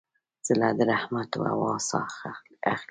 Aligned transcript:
زړه 0.47 0.69
د 0.77 0.79
رحمت 0.91 1.29
هوا 1.47 1.73
ساه 1.89 2.11
اخلي. 2.31 2.55